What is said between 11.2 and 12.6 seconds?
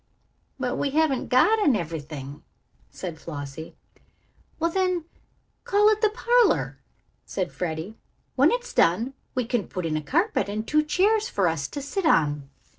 for us to sit on."